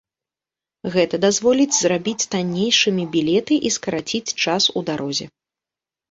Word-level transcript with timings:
Гэта 0.93 1.15
дазволіць 1.25 1.75
зрабіць 1.81 2.27
таннейшымі 2.35 3.05
білеты 3.15 3.55
і 3.69 3.71
скараціць 3.75 4.35
час 4.47 4.63
у 4.81 4.83
дарозе. 4.89 5.25